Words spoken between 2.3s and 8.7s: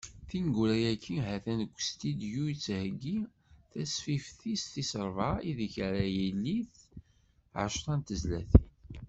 yettheggi tasfift-is tis rebɛa, ideg ara ilit ɛecra n tezlatin.